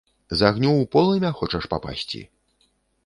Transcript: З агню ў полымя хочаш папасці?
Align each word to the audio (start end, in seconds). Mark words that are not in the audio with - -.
З 0.37 0.37
агню 0.47 0.71
ў 0.77 0.85
полымя 0.95 1.31
хочаш 1.41 1.63
папасці? 1.75 2.21